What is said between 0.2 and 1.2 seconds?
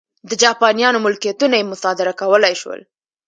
د جاپانیانو